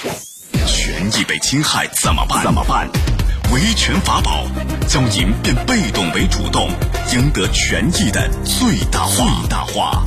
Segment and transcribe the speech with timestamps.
[0.00, 2.42] 权益被侵害怎么办？
[2.42, 2.88] 怎么办？
[3.52, 4.46] 维权法宝，
[4.88, 6.70] 将您变被动为主动，
[7.12, 9.14] 赢得权益的最大化。
[9.16, 10.04] 最大化。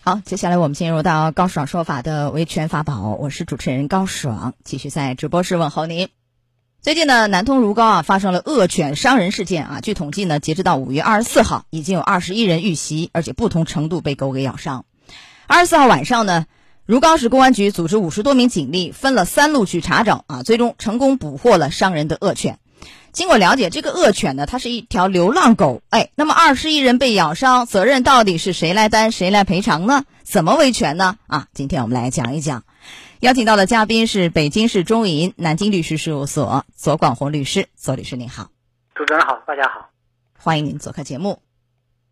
[0.00, 6.10] 好，接下来我们进入到高爽说法的维权法宝，我是主持人高爽，继续在直播室问候您。
[6.82, 9.80] 最近呢，南通如皋啊发生了恶犬伤人事件啊。
[9.80, 14.84] 据统计呢，截止到五月二十四号，已经有二十一人遇袭，而且不同程度被狗给咬伤。
[15.46, 16.44] 二十四号晚上呢，
[16.88, 22.58] 如皋市公安局组织五十多名警力，分了三路去查找啊，最终成功捕获了伤人的恶犬。
[23.12, 25.82] 经过了解，这个恶犬呢，它是一条流浪狗。
[25.90, 30.04] 哎，那么二十一人被咬伤，责任到底是谁来担，谁来赔偿呢？
[30.22, 31.18] 怎么维权呢？
[31.26, 32.64] 啊，今天我们来讲一讲。
[33.20, 38.48] 邀请到的嘉宾是北京市中银南京律师事务所左广红律师，左律师您好，
[38.94, 39.90] 主持人好，大家好，
[40.38, 41.42] 欢迎您做客节目。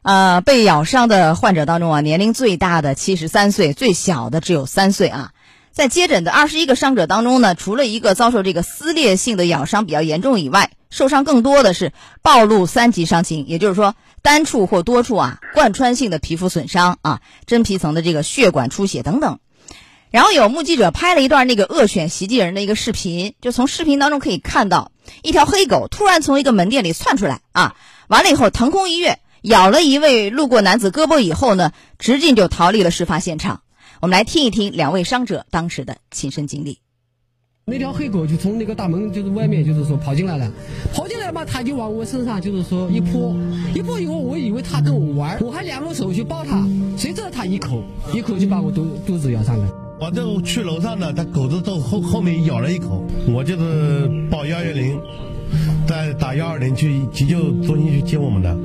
[0.07, 5.33] 呃，被咬伤的患者当中啊，年龄最大的七十三岁，最小的只有三岁啊。
[5.73, 19.41] 在接诊的二十一个伤者当中呢，除了一个遭受这个撕裂性的咬伤比较严重以外，受伤更多的是暴露三级伤情，也就是说单处或多处啊贯穿性的皮肤损伤啊，真皮层的这个血管出血等等。
[20.13, 24.93] 然后有目击者拍了一段那个恶犬袭击人的一个视频，就从视频当中可以看到，
[25.25, 27.75] 一条黑狗突然从一个门店里窜出来啊，
[28.07, 33.61] 完了以后腾空一跃，咬了一位路过男子胳膊以后呢，直径就逃离了事发现场。
[34.01, 36.81] 我们来听一听两位伤者当时的亲身经历。
[37.65, 40.51] 那条黑狗就从那个大门就是外面就是说跑进来了，
[40.93, 43.37] 跑进来嘛，它就往我身上就是说一扑，
[43.73, 46.67] 一扑以后我以为它跟我玩，我还两个手去抱它，
[46.99, 49.73] 谁知道它一口一口就把我肚肚子咬上了。
[50.01, 55.01] 我就去楼上呢，它狗子到后后面咬了一口，我就是报幺幺零，
[55.87, 58.57] 再打幺二零去急救中心去接我们的。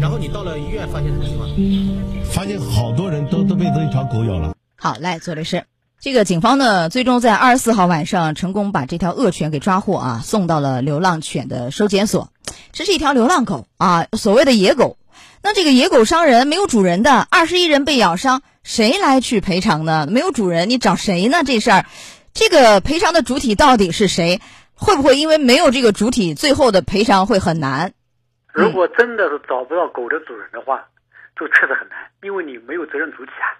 [0.00, 1.48] 然后你到了医院，发现什么情况？
[2.30, 4.54] 发现好多人都都被这一条狗咬了。
[4.76, 5.64] 好，来，左律师，
[6.00, 12.30] 这个警方呢，最终在二十四号晚上成功把这条恶犬给抓获啊，送到了流浪犬的收检所。
[12.72, 14.96] 这是一条流浪狗啊，所谓的野狗。
[15.42, 18.42] 那这个野狗伤人，没有主人的，二十一人被咬伤。
[18.62, 20.06] 谁来去赔偿呢？
[20.08, 21.38] 没有主人，你找谁呢？
[21.44, 21.86] 这事儿，
[22.32, 24.40] 这个赔偿的主体到底是谁？
[24.82, 27.92] 会不会因为没有这个主体，最后的赔偿会很难？
[28.52, 30.84] 如果真的是找不到狗的主人的话，
[31.38, 33.56] 就确实很难，因为你没有责任主体啊。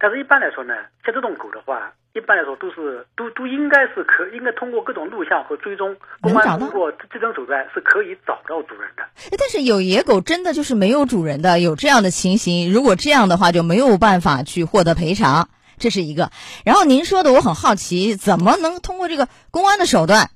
[0.00, 1.92] 但是一般来说呢，像这种狗的话。
[2.14, 9.02] 一般来说都是都都应该是可应该通过各种录像和追踪，公安通过这种手段是可以找到主人的。
[9.38, 12.70] 但是有野狗真的就是没有主人的，有这样的情形。
[12.70, 15.48] 如果这样的话，就没有办法去获得赔偿，
[15.82, 16.30] 这是一个。
[16.64, 20.30] 然后您说的我很好奇，怎么能通过这个公安的手段，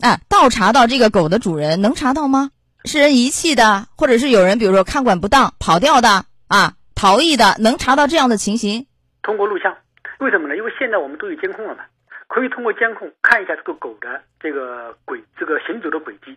[0.00, 1.80] 啊，倒查到这个狗的主人？
[1.80, 2.50] 能查到吗？
[2.84, 8.86] 是人遗弃的，或者是有人比如说看管不当跑掉的啊，逃逸的，能查到这样的情形？
[9.22, 9.76] 通过录像。
[10.18, 10.56] 为什么呢？
[10.56, 11.84] 因为现在我们都有监控了嘛，
[12.26, 16.36] 可以通过监控看一下这个狗的这个轨，这个行走的轨迹，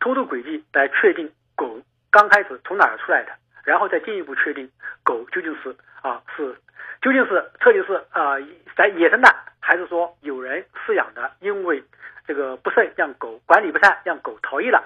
[0.00, 1.78] 偷渡轨迹来确定狗
[2.10, 3.30] 刚开始从哪儿出来的，
[3.62, 4.68] 然后再进一步确定
[5.04, 5.49] 狗究竟
[7.10, 8.38] 究竟是彻底是啊
[8.76, 11.82] 在野生的，还是说有人饲养的，因为
[12.26, 14.82] 这个不慎让狗管理不善让狗逃逸了，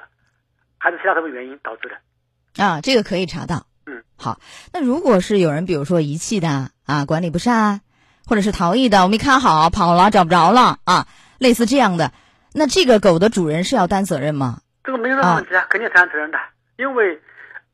[0.78, 2.64] 还是其他什么原因导致的？
[2.64, 3.66] 啊，这个可以查到。
[3.86, 4.40] 嗯，好，
[4.72, 7.80] 那如果是有人比如说遗弃的啊，管理不善。
[8.26, 11.06] 或者是逃逸的，我没看好，跑了找不着了啊，
[11.38, 12.10] 类似这样的，
[12.54, 14.62] 那这个狗的主人是要担责任吗？
[14.82, 16.38] 这个没有任何问题啊，肯定担责任的，
[16.78, 17.20] 因为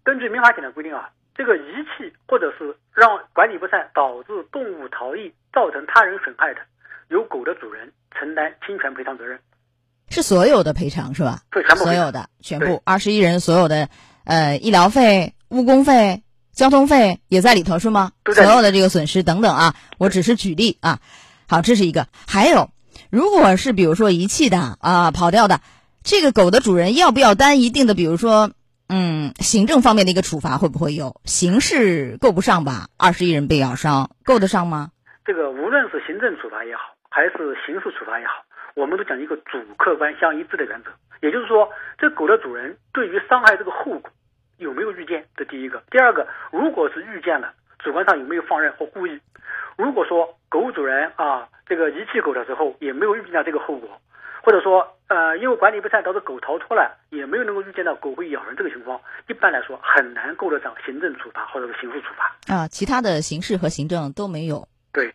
[0.02, 1.08] 根据民法典的规定啊，
[1.40, 6.60] 这个遗弃或者是让管理不善导致动物逃逸造成他人损害的，
[7.08, 9.40] 由狗的主人承担侵权赔偿责任，
[10.10, 11.40] 是所有的赔偿是吧？
[11.50, 13.88] 对，全部所有的全部二十一人所有的
[14.24, 16.22] 呃医疗费、误工费。
[16.52, 18.12] 交通费也在里头是吗？
[18.34, 21.00] 所有的这个损失等等啊，我只是举例啊。
[21.48, 22.06] 好，这是一个。
[22.28, 22.68] 还有，
[23.08, 25.62] 如果是比如说遗弃的啊、跑掉的，
[26.02, 28.50] 这个狗的主人要不要担一定的，比如说
[28.92, 31.20] 嗯，行政方面的一个处罚，会不会有？
[31.24, 32.88] 刑事够不上吧？
[32.98, 34.90] 二十一人被咬伤，够得上吗？
[35.24, 38.42] 这个无论是行政处罚也好，还是刑事处罚也好，
[38.74, 40.90] 我们都讲一个主客观相一致的原则，
[41.22, 44.10] 也就是说，这狗的主人对于伤害这个后果。
[44.58, 45.24] 有没有预见？
[45.36, 49.18] 这第一个，第二个，如果是预见了，主观上有没有放任或故意？
[49.78, 53.88] 如果说狗主人啊，这个遗弃狗的时候也没有预见到这个后果，
[54.42, 62.68] 或者说呃，因为管理不善导致狗逃脱了，也没有能够预见到狗会咬人这个情况，一般来说很难够得上行政处罚或者是刑事处罚啊。
[62.68, 64.68] 其他的刑事和行政都没有。
[64.92, 65.14] 对，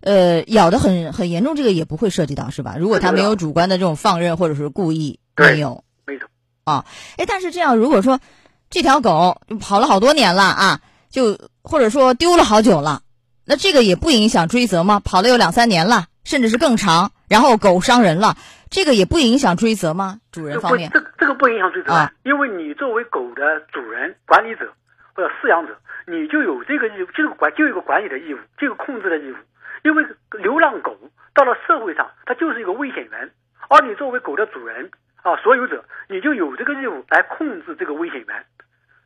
[0.00, 2.76] 呃，咬的很很严重，这个也不会涉及到是吧？
[2.78, 6.26] 如果他没有主观的这种放任或者是故意，没有，没有
[6.64, 6.84] 啊。
[7.18, 8.20] 哎，但是这样如果说。
[8.70, 13.02] 这条狗跑了好多年了啊，就或者说丢了好久了，
[13.44, 15.00] 那这个也不影响追责吗？
[15.04, 18.34] 跑了有两三年了，甚至是更长，然后狗伤人了，
[18.70, 20.18] 这个也不影响追责吗？
[20.32, 24.72] 主人方面这这个不影响追责啊，因为你作为狗的主人、管理者
[25.14, 25.76] 或者饲养者，
[26.06, 29.36] 你就有这个义务，这个管就有一个管理的义务，这个控制的义务。
[29.84, 30.96] 因为流浪狗
[31.34, 33.30] 到了社会上，它就是一个危险源，
[33.68, 34.90] 而你作为狗的主人
[35.22, 38.44] 啊，所有者，你就有这个义务来控制这个危险源。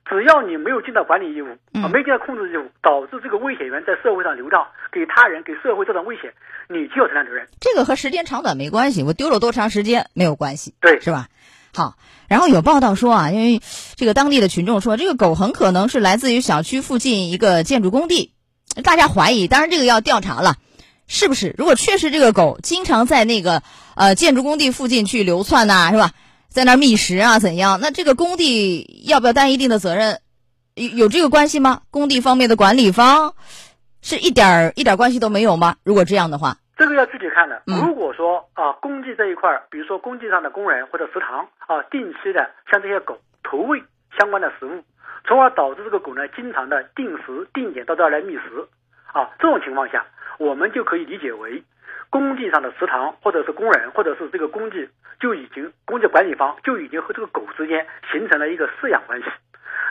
[0.09, 6.33] 只要你没有尽到管理义务啊，嗯没尽到控制义务，导致这个危险源在社会上流荡，给他人、给社会造成危险，
[6.69, 7.47] 你就要承担责任。
[7.61, 11.29] 这个和时间长短没关系，我丢了多长时间没有关系，对是吧？
[11.75, 11.95] 好，
[12.29, 13.61] 然后有报道说啊，因为
[13.97, 18.33] 这个当地的群众说，这个狗很可能是来自于小区附近一个建筑工地，
[18.83, 20.57] 大家怀疑，当然这个要调查了，
[21.07, 21.55] 是不是？
[21.59, 23.63] 如果确实这个狗经常在那个
[23.95, 26.13] 呃建筑工地附近去流窜呐、是吧？
[26.49, 27.79] 在那儿觅食啊，怎样？
[27.81, 30.21] 那这个工地要不要担一定的责任？
[30.75, 31.83] 有有这个关系吗？
[31.91, 33.35] 工地方面的管理方
[34.01, 35.77] 是一点儿一点儿关系都没有吗？
[35.85, 37.63] 如果这样的话，这个要具体看的。
[37.67, 43.83] 嗯如果说啊，工地这一块儿，比如说工地上的工人或者食堂啊，定期的向这些狗投喂
[44.19, 44.83] 相关的食物，
[45.27, 48.67] 从而导致这个狗呢经常的定时定点到这儿来觅食
[49.13, 50.07] 啊，这种情况下，
[50.39, 51.63] 我们就可以理解为
[52.11, 54.89] 工地上的食堂或者是工人或者是这个工地
[55.21, 59.27] 就已经工地管理方就已经和这个狗之间形成了一个饲养关系。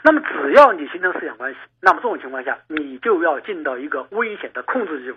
[0.03, 5.15] 那么只要你形成饲养关系，那么这种情况下，你就要尽到一个危险的控制义务。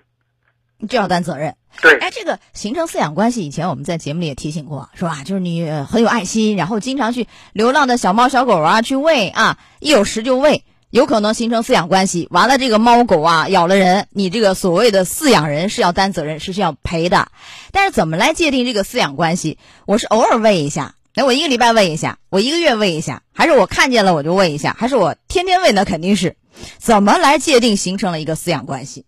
[0.89, 1.55] 就要担责任。
[1.83, 5.23] 对，哎，这个形成饲养关系，以前我们在节目里也提醒过，是吧？
[5.25, 12.27] 就是你呃很有爱心，然后经常去流浪的小猫小狗啊去喂啊，一有食就喂，有可能形成饲养关系。
[12.31, 17.29] 完了，这个猫狗啊咬了人，你这个所谓的饲养人是要担责任，是需要赔的。
[17.73, 19.59] 但是怎么来界定这个饲养关系？
[19.87, 25.71] 我是偶尔喂一下，那我一个礼拜喂一下，我一个月喂一下，还是我看见了我就喂一下，还是我天天喂？
[25.71, 26.35] 那肯定是
[26.79, 29.07] 怎么来界定形成了一个饲养关系？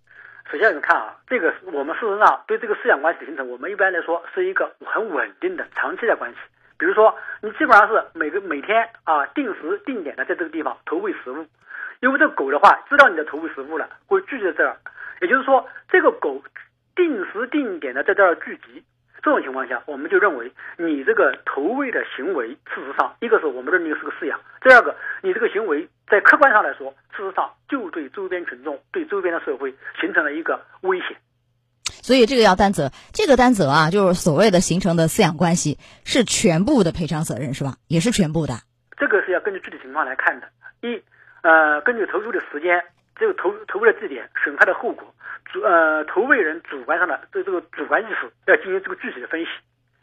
[0.53, 6.37] 首先，你看啊，这个我们事实上对这个饲养关系形成，我们一般来说是一个很稳定的长期的关系。
[6.79, 11.47] 比如说，你基本上是每个每天啊定时定点的在这个地方投喂食物，
[12.03, 14.77] 因为这个狗的话知道你的投喂食物了，会聚集在这儿，
[15.21, 16.43] 也就是说，这个狗
[16.97, 18.83] 定时定点的在这儿聚集。
[19.23, 31.17] 这种情况下，我们就认为你这个投喂的行为，事实上，一个是我们认定是个饲养，第二个，你这个行为在客观上来说，事实上就对周边群众、对周边的社会形成了一个危险。
[31.85, 37.77] 所以这个要担责，这个担责啊，就是所谓的形成的饲养关系是全部的赔偿责任是吧？
[37.87, 38.55] 也是全部的。
[38.99, 40.49] 这个是要根据具体情况来看的。
[40.81, 41.01] 一，
[41.43, 42.83] 呃，根据投喂的时间、
[43.17, 45.13] 这个投投喂的地点、损害的后果，
[45.45, 49.51] 主呃投喂人主观上的对这个主观意识要进行这个具体的分析。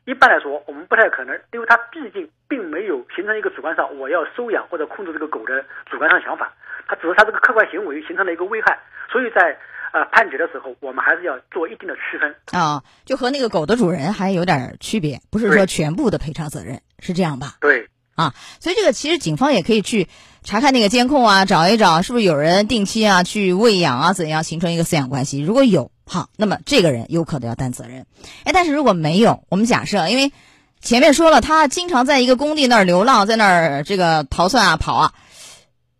[0.06, 6.52] 一般来说，我们不太可能，因为他毕竟并没有形成一个主观上我要收养或者控制这个狗的主观上想法，
[6.88, 8.80] 他只是他这个客观行为形成了一个危害，
[9.12, 9.56] 所以在
[9.94, 12.36] 呃判决的时候，我们还是要做一定的区分。
[12.54, 17.58] 啊，就和那个狗的主人还有点区别，不是说全部的赔偿责任，是这样吧？
[17.62, 17.88] 对，
[18.20, 20.08] 啊，所以这个其实警方也可以去
[20.44, 25.40] 查看那个监控啊，找一找是不是有人定期啊去喂养啊，怎样形成一个饲养关系。
[25.40, 28.06] 如果有，好，那么这个人有可能要担责任。
[28.44, 30.34] 哎，但是如果没有，我们假设，因为
[30.82, 35.14] 前面说了，他经常在一个工地那儿流浪，在那儿这个逃窜啊跑啊，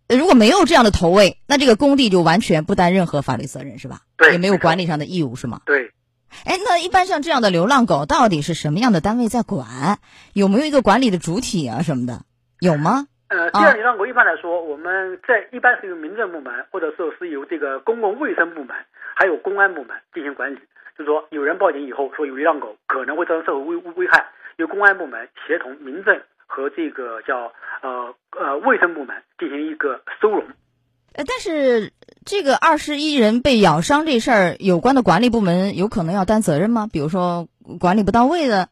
[0.08, 4.00] 呃如果没有这样的投喂，那这个工地就完全不担任何法律责任是吧？
[4.18, 5.60] 对也没有管理上的义务是吗？
[5.64, 5.90] 对，
[6.44, 9.98] 哎，那一般像这样的流浪狗，到底是什么样的单位在管？
[10.32, 12.22] 有没有一个管理的主体啊什么的？
[12.60, 13.06] 有吗？
[13.28, 18.74] 呃，啊第二流浪狗一般来说，我们在一般是由民政部门，或者说是由这个公共卫生部门，
[19.14, 20.58] 还有公安部门进行管理。
[20.98, 24.26] 就是说，有人报警以后说有流浪狗可能会造成社会危危害，
[24.56, 27.52] 由公安部门协同民政和这个叫
[27.82, 30.44] 呃呃卫生部门进行一个收容。
[31.14, 31.92] 呃，但是
[32.24, 36.86] 这个二十一人被咬伤这事儿，有关的管理部门有可能要担责任吗？
[36.92, 37.48] 比如说
[37.80, 38.68] 管理不到位的，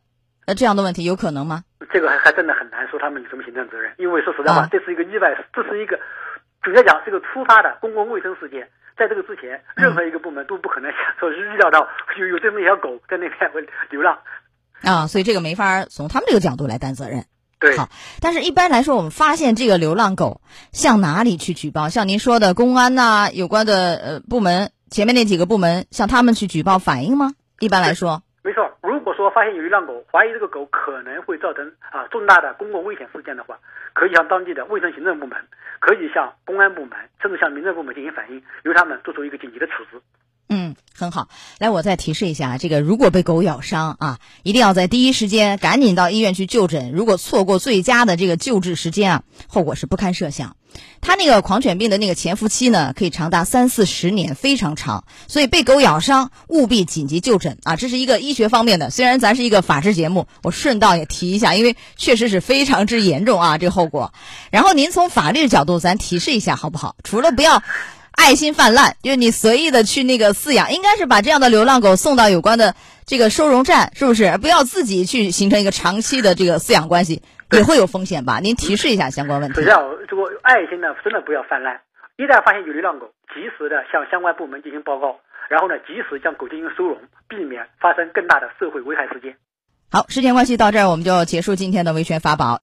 [0.47, 1.65] 呃，这样的问题有可能吗？
[1.91, 5.99] 这个还还真的很难说他们有什么行政责任，因为说实在话，啊这是一个意外，这是一个
[6.63, 8.69] 主要讲是一个突发的公共卫生事件。
[8.99, 11.89] 在这个之前，任何一个部门都不可能想说是预料到
[12.19, 14.19] 有有这么一条狗在那边会流浪。
[14.83, 17.25] 啊，所以这个没法从他们这个角度来担责任。
[17.61, 17.89] 对，好，
[18.21, 20.41] 但是一般来说，我们发现这个流浪狗
[20.73, 21.89] 向哪里去举报？
[21.89, 27.33] 像您说的公安呐、有关的呃部门，前面那几个部门向他们去举报反映吗？
[27.59, 33.59] 一般来说，没错，如果说发现有流浪狗，怀疑这个狗可能会造成啊重大的公共危险事件的话，
[33.93, 35.37] 可以向当地的卫生行政部门，
[35.81, 40.01] 可以向公安部门，甚至向民政部门进行反映，由他们做出一个紧急的处置。
[40.99, 41.29] 很好，
[41.59, 46.91] 来，我再提示一下，这个如果被狗咬伤啊，一定要在第一时间赶紧到医院去就诊。
[46.91, 50.57] 如果错过最佳的这个救治时间啊，后果是不堪设想。
[51.01, 55.05] 它那个狂犬病的那个潜伏期呢，可以长达三四十年，非常长。
[55.29, 57.77] 所以被狗咬伤，务必紧急就诊啊！
[57.77, 58.91] 这是一个医学方面的。
[58.91, 64.13] 虽然咱是一个法制节目，我顺道也提一下，因为确实是非常之严重啊，这个后果。
[64.51, 66.97] 然后您从法律的角度，咱提示一下好不好？
[67.05, 67.63] 除了不要。
[68.19, 72.75] 爱心泛滥，就是你随意的去那个饲养，应该是把这样的流浪狗送到有关的
[73.07, 74.37] 这个收容站，是不是？
[74.39, 77.23] 不要自己去形成一个长期的这个饲养关系，
[77.53, 78.41] 也会有风险吧？
[78.41, 79.63] 您提示一下相关问题。
[79.63, 79.75] 首先，
[80.11, 81.81] 这个爱心呢，真的不要泛滥。
[82.17, 86.99] 一旦发现有流浪狗，及时的向相关部门进行报告，然后呢，及时将狗进行收容，
[87.29, 89.37] 避免发生更大的社会危害事件。
[89.93, 92.61] 好，时间关系到这儿，我们就结束今天的维权法宝。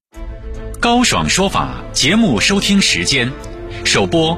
[0.81, 3.31] 高爽说法节目收听时间，
[3.85, 4.37] 首播。